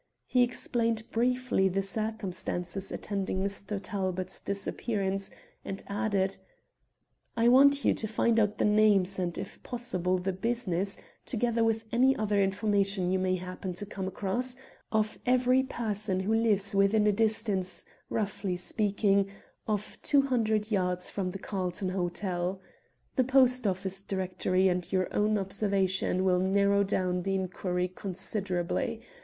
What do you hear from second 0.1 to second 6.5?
He explained briefly the circumstances attending Mr. Talbot's disappearance, and added